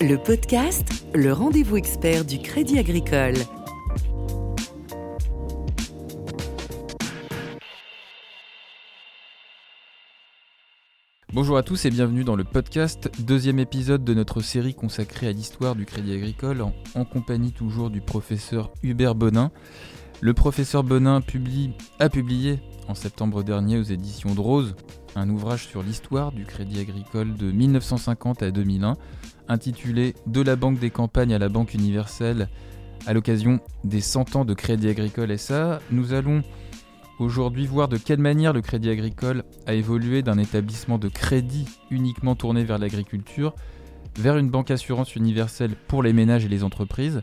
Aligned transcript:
Le 0.00 0.16
podcast, 0.16 1.06
le 1.12 1.32
rendez-vous 1.32 1.76
expert 1.76 2.24
du 2.24 2.38
Crédit 2.38 2.78
Agricole. 2.78 3.34
Bonjour 11.32 11.56
à 11.56 11.64
tous 11.64 11.84
et 11.84 11.90
bienvenue 11.90 12.22
dans 12.22 12.36
le 12.36 12.44
podcast, 12.44 13.10
deuxième 13.18 13.58
épisode 13.58 14.04
de 14.04 14.14
notre 14.14 14.40
série 14.40 14.74
consacrée 14.74 15.26
à 15.26 15.32
l'histoire 15.32 15.74
du 15.74 15.84
Crédit 15.84 16.12
Agricole 16.12 16.62
en, 16.62 17.04
compagnie 17.04 17.50
toujours 17.50 17.90
du 17.90 18.00
professeur 18.00 18.70
Hubert 18.84 19.16
Bonin. 19.16 19.50
Le 20.20 20.32
professeur 20.32 20.84
Bonin 20.84 21.20
publie, 21.20 21.72
a 21.98 22.08
publié 22.08 22.60
en 22.88 22.94
septembre 22.94 23.42
dernier 23.42 23.78
aux 23.78 23.82
éditions 23.82 24.34
de 24.34 24.74
un 25.14 25.28
ouvrage 25.28 25.66
sur 25.66 25.82
l'histoire 25.82 26.32
du 26.32 26.44
Crédit 26.44 26.80
Agricole 26.80 27.34
de 27.34 27.50
1950 27.50 28.42
à 28.42 28.50
2001 28.50 28.94
intitulé 29.48 30.14
De 30.26 30.40
la 30.40 30.56
Banque 30.56 30.78
des 30.78 30.90
campagnes 30.90 31.34
à 31.34 31.38
la 31.38 31.48
Banque 31.48 31.74
universelle 31.74 32.48
à 33.06 33.12
l'occasion 33.12 33.60
des 33.84 34.00
100 34.00 34.36
ans 34.36 34.44
de 34.44 34.54
Crédit 34.54 34.88
Agricole 34.88 35.38
SA. 35.38 35.80
Nous 35.90 36.14
allons 36.14 36.42
aujourd'hui 37.18 37.66
voir 37.66 37.88
de 37.88 37.98
quelle 37.98 38.20
manière 38.20 38.52
le 38.52 38.62
Crédit 38.62 38.90
Agricole 38.90 39.44
a 39.66 39.74
évolué 39.74 40.22
d'un 40.22 40.38
établissement 40.38 40.98
de 40.98 41.08
crédit 41.08 41.66
uniquement 41.90 42.34
tourné 42.34 42.64
vers 42.64 42.78
l'agriculture 42.78 43.54
vers 44.16 44.36
une 44.36 44.50
banque 44.50 44.70
assurance 44.70 45.14
universelle 45.14 45.76
pour 45.86 46.02
les 46.02 46.12
ménages 46.12 46.44
et 46.44 46.48
les 46.48 46.64
entreprises. 46.64 47.22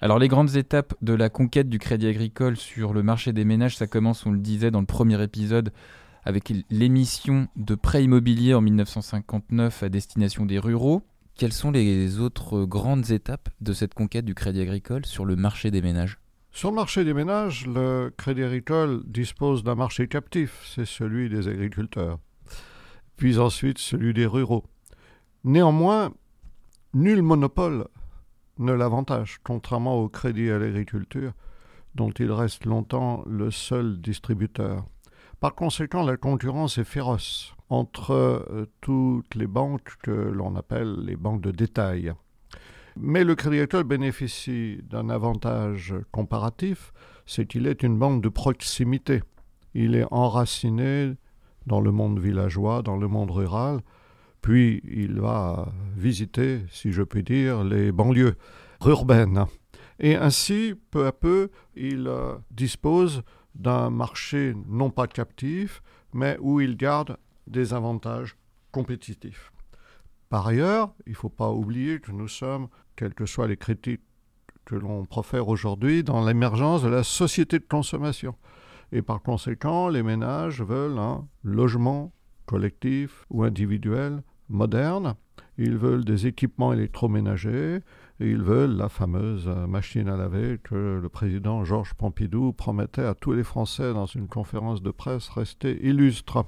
Alors 0.00 0.18
les 0.18 0.28
grandes 0.28 0.56
étapes 0.56 0.94
de 1.02 1.14
la 1.14 1.30
conquête 1.30 1.68
du 1.68 1.78
Crédit 1.78 2.08
Agricole 2.08 2.56
sur 2.56 2.92
le 2.92 3.02
marché 3.02 3.32
des 3.32 3.44
ménages, 3.44 3.76
ça 3.76 3.86
commence, 3.86 4.26
on 4.26 4.32
le 4.32 4.38
disait 4.38 4.70
dans 4.70 4.80
le 4.80 4.86
premier 4.86 5.22
épisode, 5.22 5.72
avec 6.24 6.52
l'émission 6.70 7.48
de 7.56 7.74
prêts 7.74 8.04
immobiliers 8.04 8.54
en 8.54 8.60
1959 8.60 9.82
à 9.82 9.88
destination 9.88 10.46
des 10.46 10.58
ruraux. 10.58 11.02
Quelles 11.36 11.52
sont 11.52 11.70
les 11.70 12.20
autres 12.20 12.64
grandes 12.64 13.10
étapes 13.10 13.48
de 13.60 13.72
cette 13.72 13.94
conquête 13.94 14.24
du 14.24 14.34
Crédit 14.34 14.60
Agricole 14.60 15.06
sur 15.06 15.24
le 15.24 15.36
marché 15.36 15.70
des 15.70 15.80
ménages? 15.80 16.18
Sur 16.50 16.70
le 16.70 16.76
marché 16.76 17.04
des 17.04 17.14
ménages, 17.14 17.66
le 17.66 18.12
Crédit 18.16 18.42
Agricole 18.42 19.02
dispose 19.06 19.64
d'un 19.64 19.74
marché 19.74 20.06
captif, 20.06 20.70
c'est 20.74 20.86
celui 20.86 21.28
des 21.28 21.48
agriculteurs, 21.48 22.18
puis 23.16 23.38
ensuite 23.38 23.78
celui 23.78 24.12
des 24.12 24.26
ruraux. 24.26 24.64
Néanmoins, 25.44 26.12
nul 26.94 27.22
monopole 27.22 27.86
ne 28.58 28.72
l'avantage, 28.72 29.38
contrairement 29.42 30.00
au 30.00 30.08
crédit 30.08 30.50
à 30.50 30.58
l'agriculture, 30.58 31.32
dont 31.94 32.10
il 32.10 32.30
reste 32.32 32.64
longtemps 32.64 33.22
le 33.26 33.50
seul 33.50 34.00
distributeur. 34.00 34.84
Par 35.40 35.54
conséquent, 35.54 36.02
la 36.02 36.16
concurrence 36.16 36.78
est 36.78 36.84
féroce 36.84 37.54
entre 37.68 38.12
euh, 38.12 38.66
toutes 38.80 39.34
les 39.34 39.46
banques 39.46 39.96
que 40.02 40.10
l'on 40.10 40.56
appelle 40.56 40.94
les 41.04 41.16
banques 41.16 41.40
de 41.40 41.50
détail. 41.50 42.12
Mais 42.96 43.24
le 43.24 43.34
Crédit 43.34 43.56
Agricole 43.56 43.84
bénéficie 43.84 44.80
d'un 44.88 45.10
avantage 45.10 45.94
comparatif, 46.12 46.92
c'est 47.26 47.46
qu'il 47.46 47.66
est 47.66 47.82
une 47.82 47.98
banque 47.98 48.22
de 48.22 48.28
proximité. 48.28 49.22
Il 49.74 49.96
est 49.96 50.06
enraciné 50.12 51.14
dans 51.66 51.80
le 51.80 51.90
monde 51.90 52.20
villageois, 52.20 52.82
dans 52.82 52.96
le 52.96 53.08
monde 53.08 53.32
rural, 53.32 53.80
puis 54.44 54.82
il 54.84 55.22
va 55.22 55.72
visiter, 55.96 56.66
si 56.70 56.92
je 56.92 57.00
puis 57.00 57.22
dire, 57.22 57.64
les 57.64 57.92
banlieues 57.92 58.34
urbaines. 58.84 59.46
Et 59.98 60.16
ainsi, 60.16 60.74
peu 60.90 61.06
à 61.06 61.12
peu, 61.12 61.48
il 61.74 62.06
euh, 62.06 62.34
dispose 62.50 63.22
d'un 63.54 63.88
marché 63.88 64.54
non 64.68 64.90
pas 64.90 65.06
captif, 65.06 65.82
mais 66.12 66.36
où 66.42 66.60
il 66.60 66.76
garde 66.76 67.16
des 67.46 67.72
avantages 67.72 68.36
compétitifs. 68.70 69.50
Par 70.28 70.46
ailleurs, 70.46 70.92
il 71.06 71.12
ne 71.12 71.16
faut 71.16 71.30
pas 71.30 71.50
oublier 71.50 71.98
que 71.98 72.12
nous 72.12 72.28
sommes, 72.28 72.68
quelles 72.96 73.14
que 73.14 73.24
soient 73.24 73.48
les 73.48 73.56
critiques 73.56 74.04
que 74.66 74.74
l'on 74.74 75.06
profère 75.06 75.48
aujourd'hui, 75.48 76.04
dans 76.04 76.22
l'émergence 76.22 76.82
de 76.82 76.88
la 76.88 77.02
société 77.02 77.58
de 77.60 77.66
consommation. 77.66 78.34
Et 78.92 79.00
par 79.00 79.22
conséquent, 79.22 79.88
les 79.88 80.02
ménages 80.02 80.60
veulent 80.60 80.98
un 80.98 81.26
logement 81.44 82.12
collectif 82.44 83.24
ou 83.30 83.42
individuel 83.42 84.22
moderne. 84.48 85.14
Ils 85.56 85.76
veulent 85.76 86.04
des 86.04 86.26
équipements 86.26 86.72
électroménagers, 86.72 87.80
et 88.20 88.30
ils 88.30 88.42
veulent 88.42 88.76
la 88.76 88.88
fameuse 88.88 89.46
machine 89.46 90.08
à 90.08 90.16
laver 90.16 90.58
que 90.62 91.00
le 91.00 91.08
président 91.08 91.64
Georges 91.64 91.94
Pompidou 91.94 92.52
promettait 92.52 93.04
à 93.04 93.14
tous 93.14 93.32
les 93.32 93.44
Français 93.44 93.92
dans 93.92 94.06
une 94.06 94.28
conférence 94.28 94.82
de 94.82 94.90
presse 94.90 95.28
restée 95.28 95.84
illustre. 95.86 96.44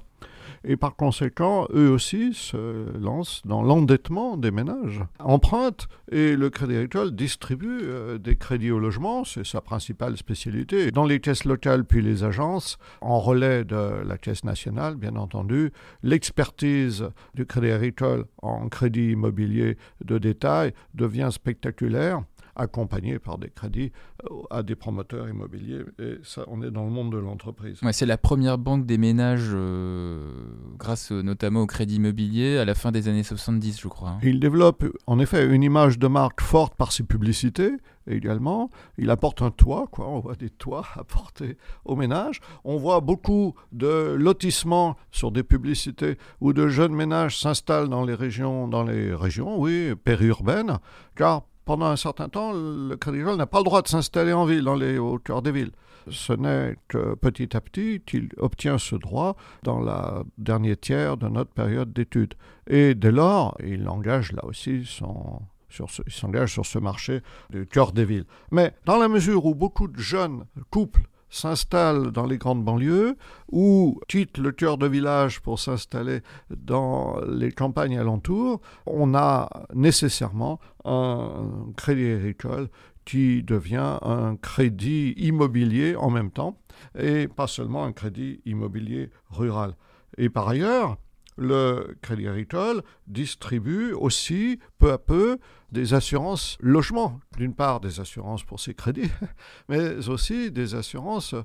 Et 0.63 0.77
par 0.77 0.95
conséquent, 0.95 1.67
eux 1.73 1.89
aussi 1.89 2.33
se 2.33 2.85
lancent 2.97 3.41
dans 3.45 3.61
l'endettement 3.61 4.37
des 4.37 4.51
ménages. 4.51 5.01
Empruntent 5.19 5.87
et 6.11 6.35
le 6.35 6.49
Crédit 6.49 6.75
Agricole 6.75 7.15
distribue 7.15 7.81
euh, 7.83 8.17
des 8.17 8.35
crédits 8.35 8.71
au 8.71 8.79
logement, 8.79 9.23
c'est 9.23 9.45
sa 9.45 9.61
principale 9.61 10.17
spécialité. 10.17 10.91
Dans 10.91 11.05
les 11.05 11.19
caisses 11.19 11.45
locales 11.45 11.85
puis 11.85 12.01
les 12.01 12.23
agences, 12.23 12.77
en 13.01 13.19
relais 13.19 13.63
de 13.63 14.03
la 14.05 14.17
caisse 14.17 14.43
nationale, 14.43 14.95
bien 14.95 15.15
entendu, 15.15 15.71
l'expertise 16.03 17.09
du 17.33 17.45
Crédit 17.45 17.71
Agricole 17.71 18.25
en 18.41 18.69
crédit 18.69 19.11
immobilier 19.11 19.77
de 20.03 20.17
détail 20.17 20.73
devient 20.93 21.29
spectaculaire 21.31 22.23
accompagné 22.57 23.19
par 23.19 23.37
des 23.37 23.49
crédits 23.49 23.91
euh, 24.25 24.35
à 24.49 24.63
des 24.63 24.75
promoteurs 24.75 25.29
immobiliers. 25.29 25.83
Et 25.99 26.15
ça, 26.23 26.43
on 26.47 26.61
est 26.61 26.71
dans 26.71 26.83
le 26.83 26.91
monde 26.91 27.11
de 27.11 27.17
l'entreprise. 27.17 27.81
Ouais, 27.83 27.93
c'est 27.93 28.05
la 28.05 28.17
première 28.17 28.57
banque 28.57 28.85
des 28.85 28.97
ménages, 28.97 29.51
euh, 29.53 30.31
grâce 30.77 31.11
notamment 31.11 31.61
au 31.61 31.67
crédit 31.67 31.95
immobilier, 31.95 32.57
à 32.57 32.65
la 32.65 32.75
fin 32.75 32.91
des 32.91 33.07
années 33.07 33.23
70, 33.23 33.79
je 33.79 33.87
crois. 33.87 34.09
Hein. 34.09 34.19
Il 34.23 34.39
développe 34.39 34.83
en 35.05 35.19
effet 35.19 35.45
une 35.45 35.63
image 35.63 35.99
de 35.99 36.07
marque 36.07 36.41
forte 36.41 36.75
par 36.75 36.91
ses 36.91 37.03
publicités 37.03 37.71
également. 38.07 38.69
Il 38.97 39.09
apporte 39.09 39.41
un 39.41 39.51
toit, 39.51 39.87
quoi. 39.91 40.07
On 40.07 40.19
voit 40.19 40.35
des 40.35 40.49
toits 40.49 40.85
apportés 40.95 41.57
aux 41.85 41.95
ménages. 41.95 42.41
On 42.63 42.77
voit 42.77 43.01
beaucoup 43.01 43.53
de 43.71 44.15
lotissements 44.17 44.95
sur 45.11 45.31
des 45.31 45.43
publicités 45.43 46.17
où 46.41 46.53
de 46.53 46.67
jeunes 46.67 46.93
ménages 46.93 47.39
s'installent 47.39 47.89
dans 47.89 48.03
les 48.03 48.15
régions, 48.15 48.67
dans 48.67 48.83
les 48.83 49.13
régions, 49.13 49.59
oui, 49.59 49.93
périurbaines, 50.03 50.79
car 51.15 51.43
pendant 51.67 51.87
un 51.87 51.97
certain 51.97 52.29
temps, 52.29 52.53
le 52.53 52.95
Crédit 52.95 53.19
n'a 53.19 53.45
pas 53.45 53.59
le 53.59 53.65
droit 53.65 53.81
de 53.81 53.89
s'installer 53.89 54.33
en 54.33 54.45
ville, 54.45 54.63
dans 54.63 54.75
les, 54.75 54.97
au 54.97 55.19
cœur 55.19 55.41
des 55.41 55.51
villes. 55.51 55.71
Ce 56.09 56.31
n'est 56.31 56.77
que 56.87 57.15
petit 57.15 57.55
à 57.55 57.59
petit 57.61 58.01
qu'il 58.05 58.29
obtient 58.37 58.77
ce 58.77 58.95
droit 58.95 59.35
dans 59.63 59.81
la 59.81 60.23
dernière 60.37 60.79
tiers 60.79 61.17
de 61.17 61.27
notre 61.27 61.51
période 61.51 61.91
d'études. 61.91 62.35
Et 62.67 62.95
dès 62.95 63.11
lors, 63.11 63.57
il 63.61 63.89
engage 63.89 64.31
là 64.31 64.45
aussi 64.45 64.85
sur 64.85 65.41
s'engage 65.69 66.53
sur 66.53 66.65
ce 66.65 66.79
marché 66.79 67.21
du 67.49 67.67
cœur 67.67 67.91
des 67.91 68.05
villes. 68.05 68.25
Mais 68.51 68.73
dans 68.85 68.97
la 68.97 69.09
mesure 69.09 69.45
où 69.45 69.53
beaucoup 69.53 69.89
de 69.89 69.99
jeunes 69.99 70.45
couples 70.69 71.03
s'installe 71.29 72.11
dans 72.11 72.25
les 72.25 72.37
grandes 72.37 72.63
banlieues 72.63 73.17
ou 73.51 73.99
quitte 74.07 74.37
le 74.37 74.51
cœur 74.51 74.77
de 74.77 74.87
village 74.87 75.41
pour 75.41 75.59
s'installer 75.59 76.21
dans 76.49 77.19
les 77.27 77.51
campagnes 77.51 77.97
alentours, 77.97 78.61
on 78.85 79.15
a 79.15 79.49
nécessairement 79.73 80.59
un 80.85 81.71
crédit 81.75 82.11
agricole 82.11 82.69
qui 83.05 83.41
devient 83.41 83.97
un 84.01 84.35
crédit 84.35 85.13
immobilier 85.17 85.95
en 85.95 86.09
même 86.09 86.29
temps, 86.29 86.57
et 86.99 87.27
pas 87.27 87.47
seulement 87.47 87.85
un 87.85 87.93
crédit 87.93 88.41
immobilier 88.45 89.09
rural. 89.29 89.75
Et 90.17 90.29
par 90.29 90.49
ailleurs, 90.49 90.97
le 91.37 91.95
Crédit 92.01 92.27
Agricole 92.27 92.81
distribue 93.07 93.93
aussi 93.93 94.59
peu 94.77 94.91
à 94.91 94.97
peu 94.97 95.37
des 95.71 95.93
assurances 95.93 96.57
logement. 96.59 97.19
D'une 97.37 97.53
part, 97.53 97.79
des 97.79 97.99
assurances 97.99 98.43
pour 98.43 98.59
ses 98.59 98.73
crédits, 98.73 99.11
mais 99.69 100.07
aussi 100.09 100.51
des 100.51 100.75
assurances 100.75 101.35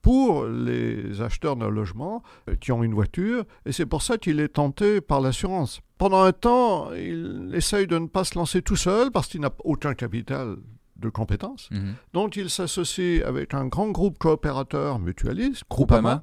pour 0.00 0.46
les 0.46 1.20
acheteurs 1.22 1.56
d'un 1.56 1.70
logement 1.70 2.22
qui 2.60 2.72
ont 2.72 2.82
une 2.82 2.92
voiture, 2.94 3.44
et 3.64 3.72
c'est 3.72 3.86
pour 3.86 4.02
ça 4.02 4.18
qu'il 4.18 4.40
est 4.40 4.48
tenté 4.48 5.00
par 5.00 5.20
l'assurance. 5.20 5.80
Pendant 5.96 6.22
un 6.22 6.32
temps, 6.32 6.92
il 6.92 7.52
essaye 7.54 7.86
de 7.86 7.98
ne 7.98 8.08
pas 8.08 8.24
se 8.24 8.36
lancer 8.36 8.62
tout 8.62 8.76
seul 8.76 9.12
parce 9.12 9.28
qu'il 9.28 9.40
n'a 9.40 9.52
aucun 9.64 9.94
capital 9.94 10.56
de 10.96 11.08
compétences. 11.08 11.68
Mhm. 11.70 11.94
Donc 12.12 12.36
il 12.36 12.50
s'associe 12.50 13.22
avec 13.24 13.54
un 13.54 13.66
grand 13.66 13.90
groupe 13.90 14.18
coopérateur 14.18 14.98
mutualiste, 14.98 15.62
Groupama. 15.70 16.22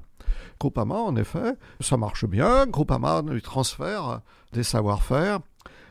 Groupama, 0.58 0.96
en 0.96 1.16
effet, 1.16 1.54
ça 1.80 1.96
marche 1.96 2.26
bien. 2.26 2.66
Groupama 2.66 3.22
lui 3.22 3.42
transfère 3.42 4.20
des 4.52 4.62
savoir-faire. 4.62 5.40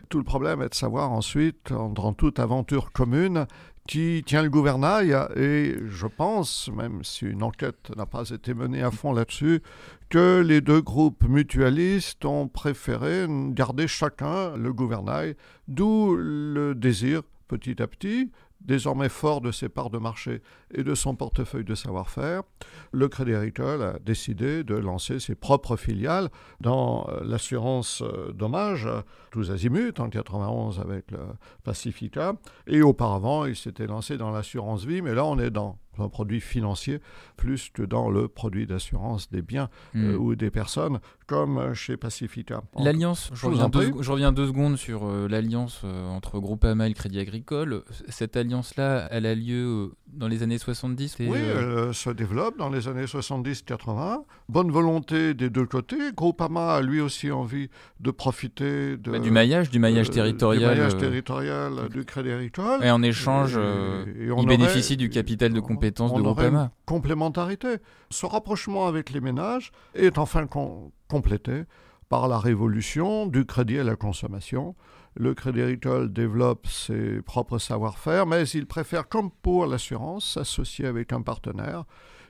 Tout 0.10 0.18
le 0.18 0.24
problème 0.24 0.62
est 0.62 0.70
de 0.70 0.76
savoir 0.76 1.12
ensuite, 1.12 1.72
dans 1.72 2.14
toute 2.14 2.40
aventure 2.40 2.92
commune, 2.92 3.46
qui 3.88 4.24
tient 4.26 4.44
le 4.44 4.50
gouvernail. 4.50 5.16
Et 5.36 5.76
je 5.88 6.08
pense, 6.08 6.70
même 6.76 7.04
si 7.04 7.26
une 7.26 7.42
enquête 7.42 7.92
n'a 7.96 8.06
pas 8.06 8.30
été 8.30 8.54
menée 8.54 8.84
à 8.84 8.92
fond 8.92 9.14
là-dessus, 9.14 9.62
que 10.10 10.42
les 10.46 10.62
deux 10.62 10.82
groupes 10.82 11.24
mutualistes 11.28 12.26
ont 12.26 12.48
préféré 12.48 13.26
garder 13.50 13.88
chacun 13.88 14.56
le 14.56 14.74
gouvernail, 14.74 15.36
d'où 15.68 16.16
le 16.16 16.76
désir 16.76 17.22
petit 17.48 17.82
à 17.82 17.88
petit 17.88 18.32
désormais 18.62 19.10
fort 19.10 19.42
de 19.42 19.52
ses 19.52 19.70
parts 19.70 19.90
de 19.90 19.98
marché 19.98 20.42
et 20.74 20.84
de 20.84 20.96
son 20.96 21.16
portefeuille 21.16 21.64
de 21.64 21.76
savoir-faire, 21.76 22.44
le 22.92 23.08
Crédit 23.08 23.34
Agricole 23.34 23.82
a 23.82 24.00
décidé 24.00 24.64
de 24.64 24.76
lancer 24.76 25.20
ses 25.20 25.36
propres 25.36 25.76
filiales 25.76 26.30
dans 26.60 27.08
euh, 27.10 27.22
l'assurance 27.24 28.02
euh, 28.02 28.32
dommage, 28.34 28.88
tous 29.32 29.52
azimuts, 29.52 30.00
en 30.00 30.10
91 30.10 30.80
avec 30.80 31.12
le 31.12 31.20
Pacifica, 31.64 32.34
et 32.68 32.82
auparavant 32.82 33.46
il 33.46 33.56
s'était 33.56 33.88
lancé 33.88 34.18
dans 34.18 34.32
l'assurance 34.32 34.86
vie, 34.86 35.02
mais 35.02 35.14
là 35.14 35.26
on 35.26 35.40
est 35.40 35.52
dans 35.52 35.78
un 36.02 36.10
produit 36.10 36.42
financier 36.42 37.00
plus 37.38 37.70
que 37.74 37.82
dans 37.84 38.10
le 38.10 38.28
produit 38.28 38.66
d'assurance 38.68 39.30
des 39.32 39.42
biens 39.42 39.70
Hmm. 39.94 40.12
euh, 40.12 40.18
ou 40.18 40.36
des 40.36 40.52
personnes, 40.52 41.00
comme 41.28 41.74
chez 41.74 41.98
Pacifica. 41.98 42.62
L'alliance, 42.78 43.32
je, 43.34 43.46
reviens 43.46 43.66
en 44.30 44.32
deux, 44.32 44.48
secondes 44.48 44.78
sur 44.78 45.06
euh, 45.06 45.28
l'alliance 45.28 45.82
euh, 45.84 46.08
entre 46.10 46.40
Groupama 46.40 46.86
et 46.86 46.90
le 46.90 46.96
Crédit 46.96 47.20
Agricole. 47.20 47.84
Cette 48.08 48.36
alliance-là, 48.38 49.08
elle 49.12 49.26
a 49.26 49.36
lieu 49.36 49.66
euh, 49.66 49.96
dans 50.14 50.28
les 50.28 50.44
années 50.44 50.58
70 50.58 51.20
et, 51.20 51.28
Oui, 51.28 51.38
euh, 51.40 51.88
elle 51.90 51.94
se 51.94 52.10
développe 52.10 52.58
dans 52.58 52.70
les 52.70 52.88
années 52.88 53.06
70-80. 53.06 54.24
Bonne 54.50 54.72
volonté 54.72 55.34
des 55.34 55.50
deux 55.50 55.66
côtés. 55.66 55.98
Groupama 56.16 56.76
a 56.76 56.82
lui 56.82 57.02
aussi 57.02 57.32
envie 57.32 57.70
de 58.00 58.12
profiter 58.12 58.98
de, 58.98 59.12
bah, 59.12 59.20
du 59.20 59.32
maillage, 59.32 59.70
du 59.70 59.80
maillage 59.80 60.10
euh, 60.10 60.14
territorial. 60.14 60.74
du 60.74 60.80
maillage 60.80 60.96
euh, 60.96 61.00
territorial 61.00 61.74
euh, 61.78 61.90
du 61.90 62.06
Crédit 62.06 62.32
Agricole. 62.32 62.84
et 62.84 62.92
en 62.92 63.02
échange, 63.02 63.56
Et- 63.56 63.60
euh, 63.60 64.06
et 64.20 64.32
on 64.32 64.38
il 64.42 64.48
aurait- 64.48 64.58
bénéficie 64.58 64.98
du 64.98 65.10
capital 65.10 65.54
de 65.54 65.60
compétences 65.92 66.12
on 66.12 66.18
de 66.18 66.22
Groupama. 66.24 66.72
complémentarité. 66.86 67.78
Ce 68.10 68.26
rapprochement 68.26 68.88
avec 68.88 69.10
les 69.12 69.22
ménages 69.22 69.72
est 69.96 70.18
enfin 70.18 70.48
com- 70.48 70.92
complété 71.08 71.64
par 72.10 72.28
la 72.28 72.40
révolution 72.40 73.28
du 73.28 73.46
crédit 73.46 73.80
à 73.80 73.84
la 73.84 73.96
consommation. 73.96 74.76
Le 75.16 75.34
Crédit 75.34 75.62
Agricole 75.62 76.14
développe 76.14 76.68
ses 76.68 77.22
propres 77.22 77.58
savoir-faire, 77.58 78.26
mais 78.26 78.48
il 78.50 78.66
préfère, 78.68 79.08
comme 79.10 79.32
pour 79.32 79.66
l'assurance, 79.66 80.34
s'associer 80.34 80.86
avec 80.86 81.12
un 81.14 81.22
partenaire 81.22 81.84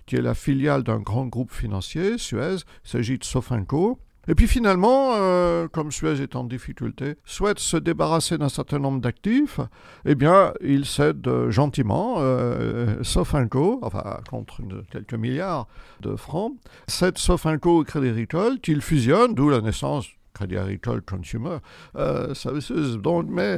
qui 0.06 0.16
est 0.16 0.22
la 0.22 0.34
filiale 0.34 0.84
d'un 0.84 1.00
grand 1.00 1.28
groupe 1.28 1.52
financier, 1.52 2.18
Suez. 2.18 2.56
Il 2.86 2.90
s'agit 2.90 3.18
de 3.20 3.24
Sofinco. 3.24 4.00
Et 4.30 4.36
puis 4.36 4.48
finalement, 4.48 5.14
euh, 5.16 5.68
comme 5.68 5.92
Suez 5.92 6.22
est 6.22 6.36
en 6.36 6.44
difficulté, 6.44 7.16
souhaite 7.26 7.58
se 7.58 7.78
débarrasser 7.78 8.38
d'un 8.38 8.48
certain 8.48 8.78
nombre 8.78 9.02
d'actifs, 9.02 9.60
eh 10.06 10.14
bien, 10.14 10.54
il 10.62 10.86
cède 10.86 11.28
euh, 11.28 11.50
gentiment, 11.50 12.18
euh, 12.20 13.02
Sofinco, 13.02 13.80
enfin 13.82 14.20
contre 14.30 14.62
quelques 14.92 15.16
milliards 15.16 15.68
de 16.02 16.16
francs, 16.16 16.54
cède 16.88 17.18
Sofinco 17.18 17.80
au 17.80 17.84
Crédit 17.84 18.10
Agricole, 18.10 18.60
qu'il 18.60 18.84
fusionne, 18.84 19.34
d'où 19.34 19.50
la 19.50 19.62
naissance 19.62 20.06
Crédit 20.40 20.58
Agricole 20.58 21.02
Consumer 21.02 21.58
euh, 21.98 22.34
Services. 22.34 22.72
Donc, 22.72 23.26
mais 23.28 23.58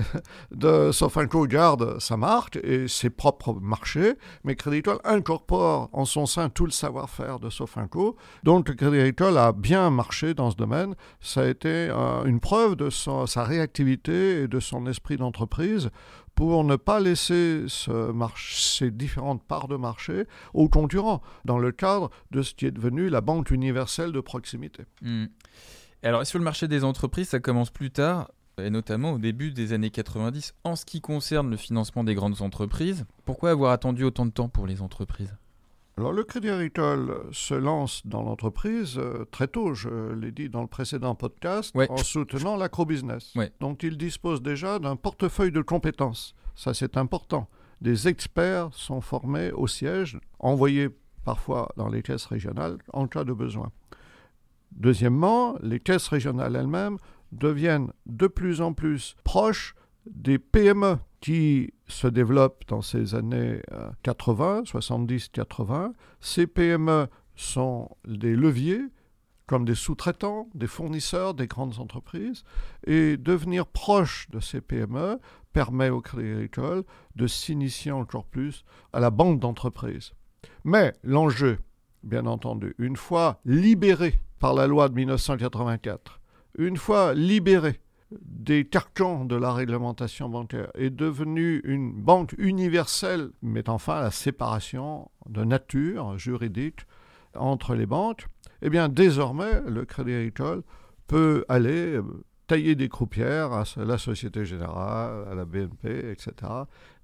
de 0.52 0.92
Sofinco 0.92 1.46
garde 1.46 2.00
sa 2.00 2.18
marque 2.18 2.58
et 2.64 2.88
ses 2.88 3.12
propres 3.12 3.54
marchés, 3.54 4.16
mais 4.44 4.56
Crédit 4.56 4.78
Agricole 4.78 5.00
incorpore 5.04 5.90
en 5.94 6.06
son 6.06 6.26
sein 6.26 6.50
tout 6.50 6.66
le 6.66 6.72
savoir-faire 6.72 7.40
de 7.40 7.52
Sofinco. 7.52 8.16
Donc, 8.44 8.76
Crédit 8.76 8.98
Agricole 8.98 9.38
a 9.38 9.52
bien 9.52 9.92
marché 9.92 10.34
dans 10.34 10.50
ce 10.50 10.56
domaine. 10.56 10.96
Ça 11.20 11.42
a 11.42 11.46
été 11.46 11.70
euh, 11.70 12.24
une 12.26 12.40
preuve 12.40 12.76
de 12.76 12.90
sa 12.90 13.44
réactivité 13.44 14.42
et 14.42 14.48
de 14.48 14.60
son 14.60 14.88
esprit 14.88 15.18
d'entreprise 15.18 15.92
pour 16.34 16.64
ne 16.64 16.78
pas 16.78 17.00
laisser 17.00 17.66
ce 17.68 18.12
ces 18.38 18.90
différentes 18.90 19.44
parts 19.44 19.68
de 19.68 19.76
marché 19.76 20.26
aux 20.54 20.70
concurrents, 20.70 21.22
dans 21.46 21.60
le 21.60 21.72
cadre 21.72 22.10
de 22.32 22.42
ce 22.42 22.56
qui 22.56 22.66
est 22.66 22.72
devenu 22.72 23.10
la 23.10 23.22
banque 23.22 23.52
universelle 23.52 24.12
de 24.12 24.22
proximité. 24.22 24.84
Hmm. 25.02 25.26
Et 26.04 26.08
Alors, 26.08 26.26
sur 26.26 26.40
le 26.40 26.44
marché 26.46 26.68
des 26.68 26.84
entreprises, 26.84 27.30
ça 27.30 27.40
commence 27.40 27.70
plus 27.70 27.92
tard, 27.92 28.32
et 28.58 28.70
notamment 28.70 29.14
au 29.14 29.18
début 29.20 29.52
des 29.52 29.74
années 29.74 29.92
90, 29.92 30.54
en 30.64 30.76
ce 30.76 30.86
qui 30.86 31.00
concerne 31.02 31.50
le 31.50 31.58
financement 31.58 32.04
des 32.04 32.16
grandes 32.16 32.42
entreprises. 32.42 33.06
Pourquoi 33.26 33.52
avoir 33.52 33.72
attendu 33.72 34.04
autant 34.04 34.26
de 34.26 34.32
temps 34.32 34.50
pour 34.50 34.66
les 34.68 34.82
entreprises? 34.82 35.36
Alors 35.98 36.14
le 36.14 36.24
Crédit 36.24 36.50
Agricole 36.50 37.22
se 37.32 37.54
lance 37.54 38.02
dans 38.08 38.24
l'entreprise 38.24 38.98
euh, 38.98 39.26
très 39.30 39.48
tôt, 39.48 39.74
je 39.74 40.14
l'ai 40.14 40.32
dit 40.32 40.50
dans 40.50 40.62
le 40.62 40.68
précédent 40.68 41.14
podcast, 41.16 41.76
Ouais. 41.76 41.92
en 41.92 41.98
soutenant 41.98 42.56
l'acrobusiness. 42.56 43.36
Ouais. 43.36 43.52
Donc 43.60 43.84
il 43.84 43.98
dispose 43.98 44.42
déjà 44.42 44.80
d'un 44.80 44.96
portefeuille 44.96 45.52
de 45.52 45.62
compétences. 45.62 46.34
Ça 46.56 46.74
c'est 46.74 46.96
important. 46.98 47.50
Des 47.82 48.08
experts 48.08 48.70
sont 48.72 49.02
formés 49.02 49.52
au 49.52 49.68
siège, 49.68 50.18
envoyés 50.40 50.90
parfois 51.26 51.70
dans 51.76 51.90
les 51.90 52.02
caisses 52.02 52.26
régionales 52.26 52.78
en 52.94 53.06
cas 53.08 53.26
de 53.26 53.34
besoin. 53.34 53.72
Deuxièmement, 54.72 55.56
les 55.62 55.80
caisses 55.80 56.08
régionales 56.08 56.56
elles-mêmes 56.56 56.98
deviennent 57.32 57.92
de 58.06 58.28
plus 58.28 58.62
en 58.62 58.74
plus 58.74 59.16
proches 59.24 59.76
des 60.06 60.40
PME 60.40 60.98
qui 61.20 61.74
se 61.88 62.08
développent 62.08 62.64
dans 62.68 62.82
ces 62.82 63.16
années 63.16 63.62
euh, 63.72 63.90
80, 64.04 64.64
70-80. 64.64 65.94
Ces 66.20 66.48
PME 66.48 67.08
sont 67.36 67.90
des 68.06 68.36
leviers 68.36 68.82
comme 69.52 69.66
des 69.66 69.76
sous-traitants, 69.76 70.48
des 70.56 70.68
fournisseurs 70.68 71.34
des 71.34 71.46
grandes 71.46 71.80
entreprises, 71.80 72.46
et 72.88 73.18
devenir 73.18 73.68
proche 73.68 74.30
de 74.30 74.40
ces 74.40 74.62
PME 74.62 75.20
permet 75.52 75.90
au 75.90 76.00
Crédit 76.00 76.32
Agricole 76.32 76.86
de 77.18 77.28
s'initier 77.28 77.92
encore 77.92 78.24
plus 78.24 78.64
à 78.94 79.02
la 79.02 79.10
banque 79.10 79.42
d'entreprise. 79.42 80.14
Mais 80.64 80.94
l'enjeu, 81.04 81.60
bien 82.04 82.26
entendu, 82.26 82.76
une 82.78 82.96
fois 82.96 83.40
libéré 83.46 84.20
par 84.40 84.54
la 84.54 84.68
loi 84.68 84.90
de 84.90 84.96
1984, 84.96 86.20
une 86.58 86.78
fois 86.78 87.14
libéré 87.14 87.80
des 88.20 88.66
carcans 88.66 89.26
de 89.26 89.36
la 89.36 89.54
réglementation 89.54 90.28
bancaire 90.28 90.70
est 90.76 90.90
devenu 90.90 91.62
une 91.64 91.94
banque 91.94 92.34
universelle, 92.38 93.30
mettant 93.42 93.78
fin 93.78 93.98
à 93.98 94.02
la 94.02 94.12
séparation 94.12 95.10
de 95.30 95.44
nature 95.44 96.18
juridique 96.18 96.82
entre 97.36 97.76
les 97.76 97.86
banques, 97.86 98.26
eh 98.62 98.70
bien 98.70 98.90
désormais 98.90 99.62
le 99.66 99.86
Crédit 99.86 100.14
Agricole 100.14 100.64
peut 101.08 101.46
aller 101.48 101.96
euh, 101.96 102.04
tailler 102.48 102.76
des 102.76 102.90
croupières 102.90 103.54
à 103.54 103.64
la 103.78 103.98
Société 103.98 104.46
Générale, 104.46 105.26
à 105.30 105.36
la 105.36 105.46
BNP, 105.46 106.12
etc. 106.12 106.34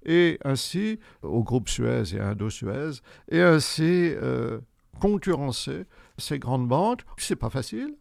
Et 0.04 0.38
ainsi, 0.44 0.98
au 1.22 1.42
groupe 1.42 1.70
Suez 1.70 2.14
et 2.14 2.20
à 2.20 2.28
Indo-Suez, 2.28 3.00
et 3.30 3.40
ainsi 3.40 4.12
euh, 4.22 4.60
concurrencer 5.00 5.84
ces 6.16 6.38
grandes 6.38 6.68
banques. 6.68 7.02
C'est 7.16 7.36
pas 7.36 7.50
facile. 7.50 7.94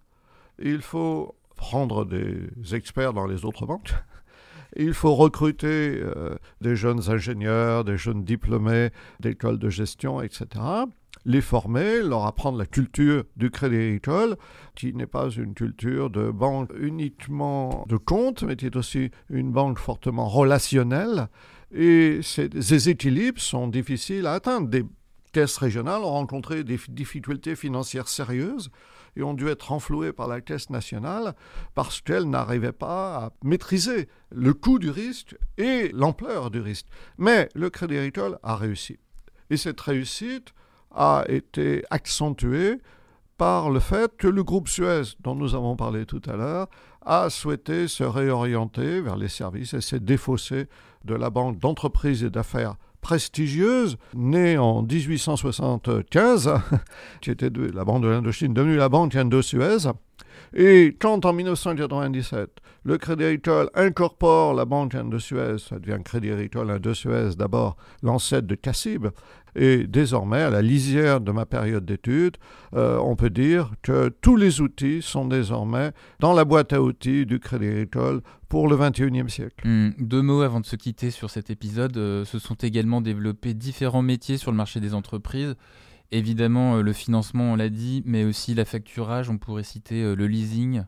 Il 0.60 0.82
faut 0.82 1.36
prendre 1.56 2.06
des 2.06 2.76
experts 2.76 3.14
dans 3.14 3.26
les 3.26 3.46
autres 3.46 3.66
banques. 3.66 3.94
Il 4.76 4.94
faut 4.94 5.16
recruter 5.16 6.00
euh, 6.02 6.36
des 6.62 6.76
jeunes 6.76 7.10
ingénieurs, 7.10 7.84
des 7.84 7.98
jeunes 7.98 8.24
diplômés 8.24 8.90
d'écoles 9.20 9.60
de 9.60 9.70
gestion, 9.70 10.22
etc. 10.22 10.46
Les 11.26 11.42
former, 11.42 12.02
leur 12.04 12.26
apprendre 12.26 12.58
la 12.58 12.66
culture 12.66 13.24
du 13.38 13.50
crédit 13.50 13.76
agricole, 13.78 14.36
qui 14.76 14.94
n'est 14.94 15.08
pas 15.08 15.30
une 15.30 15.54
culture 15.54 16.10
de 16.10 16.30
banque 16.30 16.72
uniquement 16.80 17.86
de 17.88 17.98
compte, 17.98 18.44
mais 18.44 18.56
qui 18.56 18.66
est 18.66 18.76
aussi 18.76 19.10
une 19.30 19.52
banque 19.52 19.80
fortement 19.80 20.28
relationnelle. 20.28 21.28
Et 21.74 22.20
ces, 22.22 22.50
ces 22.62 22.90
équilibres 22.90 23.42
sont 23.42 23.68
difficiles 23.68 24.28
à 24.28 24.34
atteindre. 24.34 24.68
Des 24.68 24.86
caisses 25.38 25.58
régionales 25.58 26.02
ont 26.02 26.14
rencontré 26.14 26.64
des 26.64 26.80
difficultés 26.90 27.56
financières 27.56 28.08
sérieuses 28.08 28.72
et 29.16 29.22
ont 29.22 29.36
dû 29.36 29.48
être 29.50 29.70
renflouées 29.70 30.12
par 30.12 30.28
la 30.28 30.42
Caisse 30.42 30.72
nationale 30.72 31.36
parce 31.76 32.02
qu'elles 32.02 32.28
n'arrivaient 32.28 32.72
pas 32.72 33.18
à 33.18 33.30
maîtriser 33.44 34.10
le 34.32 34.56
coût 34.56 34.80
du 34.80 34.90
risque 34.90 35.38
et 35.60 35.92
l'ampleur 35.94 36.50
du 36.50 36.60
risque. 36.60 36.88
Mais 37.20 37.50
le 37.54 37.70
Crédit 37.70 37.98
Agricole 37.98 38.40
a 38.42 38.56
réussi. 38.56 38.98
Et 39.52 39.58
cette 39.58 39.80
réussite 39.80 40.56
a 40.90 41.24
été 41.28 41.84
accentuée 41.92 42.80
par 43.38 43.70
le 43.70 43.80
fait 43.80 44.18
que 44.18 44.28
le 44.28 44.44
groupe 44.44 44.68
Suez, 44.68 45.04
dont 45.20 45.36
nous 45.36 45.54
avons 45.54 45.76
parlé 45.76 46.08
tout 46.08 46.24
à 46.26 46.36
l'heure, 46.36 46.68
a 47.06 47.30
souhaité 47.30 47.88
se 47.88 48.04
réorienter 48.04 49.02
vers 49.02 49.18
les 49.18 49.30
services 49.30 49.76
et 49.76 49.82
s'est 49.82 50.00
défaussé 50.00 50.68
de 51.06 51.14
la 51.14 51.30
banque 51.30 51.60
d'entreprise 51.60 52.24
et 52.24 52.32
d'affaires 52.32 52.76
prestigieuse, 53.08 53.96
née 54.16 54.58
en 54.58 54.82
1875, 54.82 56.52
qui 57.22 57.32
était 57.32 57.50
la 57.74 57.86
banque 57.86 58.04
de 58.04 58.10
l'Indochine, 58.10 58.54
devenue 58.54 58.76
la 58.76 58.90
banque 58.90 59.16
Indo-Suez. 59.16 59.90
Et 60.54 60.94
quand 61.00 61.24
en 61.24 61.32
1997, 61.32 62.50
le 62.84 62.98
Crédit 62.98 63.24
Agricole 63.24 63.70
incorpore 63.76 64.54
la 64.54 64.66
banque 64.66 64.94
Indo-Suez, 64.94 65.58
ça 65.58 65.80
devient 65.80 66.04
Crédit 66.04 66.32
Agricole 66.32 66.70
Indo-Suez 66.70 67.38
d'abord, 67.38 67.78
l'ancêtre 68.04 68.46
de 68.46 68.56
Cassib, 68.56 69.08
et 69.58 69.88
désormais, 69.88 70.42
à 70.42 70.50
la 70.50 70.62
lisière 70.62 71.20
de 71.20 71.32
ma 71.32 71.46
période 71.46 71.84
d'études, 71.84 72.38
euh, 72.76 72.98
on 73.00 73.16
peut 73.16 73.32
dire 73.32 73.72
que 73.82 74.10
tous 74.22 74.36
les 74.36 74.62
outils 74.62 75.02
sont 75.02 75.26
désormais 75.26 75.92
dans 76.20 76.34
la 76.34 76.46
boîte 76.46 76.74
à 76.74 76.82
outils 76.82 77.26
du 77.26 77.40
Crédit 77.40 77.68
Agricole 77.68 78.22
pour 78.50 78.68
le 78.68 78.76
21e 78.76 79.28
siècle. 79.30 79.68
Hmm, 79.68 79.90
deux 79.98 80.22
mots 80.22 80.42
avant 80.42 80.60
de 80.60 80.66
se 80.66 80.76
quitter 80.76 81.12
sur 81.12 81.30
cet 81.30 81.50
épisode. 81.50 81.98
Euh, 81.98 82.24
se 82.24 82.40
sont 82.40 82.56
également 82.56 83.02
développés 83.02 83.54
différents 83.54 84.04
métiers 84.04 84.38
sur 84.38 84.52
le 84.52 84.58
marché 84.58 84.80
des 84.80 84.94
entreprises. 84.94 85.56
Évidemment, 86.12 86.78
euh, 86.78 86.82
le 86.82 86.94
financement, 86.94 87.54
on 87.54 87.56
l'a 87.56 87.70
dit, 87.70 88.02
mais 88.06 88.24
aussi 88.24 88.54
la 88.54 88.66
facturage, 88.66 89.30
on 89.30 89.38
pourrait 89.38 89.64
citer 89.64 90.04
euh, 90.04 90.16
le 90.16 90.28
leasing. 90.28 90.84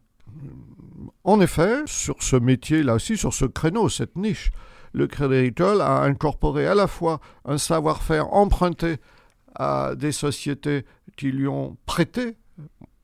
En 1.23 1.41
effet, 1.41 1.81
sur 1.85 2.21
ce 2.21 2.35
métier, 2.35 2.83
là 2.83 2.95
aussi, 2.95 3.17
sur 3.17 3.33
ce 3.33 3.45
créneau, 3.45 3.89
cette 3.89 4.15
niche, 4.15 4.51
le 4.93 5.07
Crédit 5.07 5.35
Agricole 5.35 5.81
a 5.81 6.01
incorporé 6.01 6.67
à 6.67 6.75
la 6.75 6.87
fois 6.87 7.19
un 7.45 7.57
savoir-faire 7.57 8.33
emprunté 8.33 8.97
à 9.55 9.93
des 9.95 10.11
sociétés 10.11 10.85
qui 11.17 11.31
lui 11.31 11.47
ont 11.47 11.77
prêté 11.85 12.37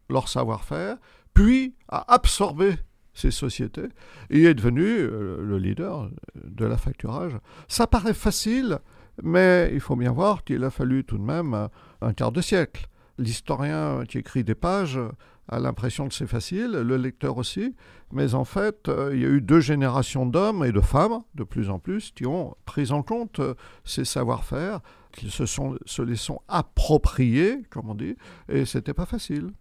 leur 0.10 0.30
savoir-faire, 0.30 0.98
puis 1.34 1.76
a 1.90 2.14
absorbé 2.14 2.76
ces 3.14 3.32
sociétés 3.32 3.88
et 4.30 4.44
est 4.44 4.54
devenu 4.54 4.84
euh, 4.84 5.42
le 5.42 5.58
leader 5.58 6.10
de 6.44 6.66
la 6.66 6.78
facturage. 6.78 7.34
Ça 7.68 7.88
paraît 7.88 8.14
facile, 8.14 8.80
mais 9.24 9.70
il 9.74 9.80
faut 9.80 9.96
bien 9.96 10.12
voir 10.12 10.44
qu'il 10.44 10.64
a 10.64 10.70
fallu 10.70 11.04
tout 11.04 11.18
de 11.18 11.24
même 11.24 11.70
un 12.02 12.14
quart 12.14 12.32
de 12.32 12.42
siècle. 12.42 12.88
L'historien 13.18 14.04
qui 14.08 14.18
écrit 14.18 14.44
des 14.44 14.56
pages 14.56 15.00
a 15.48 15.60
l'impression 15.60 16.08
que 16.08 16.14
c'est 16.14 16.28
facile, 16.28 16.72
le 16.72 16.98
lecteur 16.98 17.38
aussi, 17.38 17.76
mais 18.12 18.34
en 18.34 18.46
fait, 18.46 18.88
euh, 18.88 19.12
il 19.14 19.22
y 19.22 19.26
a 19.26 19.30
eu 19.30 19.42
deux 19.42 19.60
générations 19.60 20.26
d'hommes 20.26 20.64
et 20.64 20.72
de 20.72 20.82
femmes, 20.82 21.22
de 21.36 21.44
plus 21.44 21.70
en 21.70 21.80
plus, 21.80 22.12
qui 22.12 22.26
ont 22.26 22.56
pris 22.66 22.92
en 22.92 23.04
compte 23.04 23.40
euh, 23.40 23.54
ces 23.84 24.06
savoir-faire, 24.06 24.82
qui 25.12 25.30
se, 25.30 25.46
sont, 25.46 25.78
se 25.86 26.02
les 26.02 26.16
sont 26.16 26.42
appropriés, 26.48 27.62
comme 27.70 27.90
on 27.90 27.96
dit, 27.96 28.16
et 28.50 28.66
c'était 28.66 28.94
pas 28.94 29.06
facile. 29.06 29.52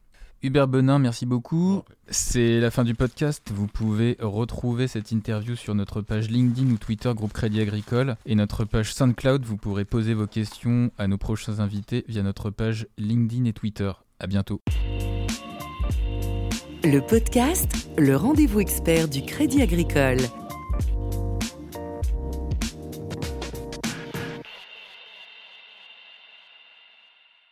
Hubert 0.44 0.68
Benin, 0.68 0.98
merci 0.98 1.24
beaucoup. 1.24 1.84
C'est 2.08 2.60
la 2.60 2.70
fin 2.70 2.84
du 2.84 2.94
podcast. 2.94 3.50
Vous 3.50 3.66
pouvez 3.66 4.18
retrouver 4.20 4.88
cette 4.88 5.10
interview 5.10 5.56
sur 5.56 5.74
notre 5.74 6.02
page 6.02 6.28
LinkedIn 6.28 6.70
ou 6.70 6.76
Twitter 6.76 7.10
Groupe 7.14 7.32
Crédit 7.32 7.62
Agricole 7.62 8.16
et 8.26 8.34
notre 8.34 8.66
page 8.66 8.92
SoundCloud. 8.92 9.42
Vous 9.46 9.56
pourrez 9.56 9.86
poser 9.86 10.12
vos 10.12 10.26
questions 10.26 10.90
à 10.98 11.08
nos 11.08 11.16
prochains 11.16 11.60
invités 11.60 12.04
via 12.08 12.22
notre 12.22 12.50
page 12.50 12.86
LinkedIn 12.98 13.46
et 13.46 13.54
Twitter. 13.54 13.90
À 14.20 14.26
bientôt. 14.26 14.60
Le 16.84 17.00
podcast, 17.00 17.88
le 17.96 18.16
rendez-vous 18.16 18.60
expert 18.60 19.08
du 19.08 19.22
Crédit 19.22 19.62
Agricole. 19.62 20.18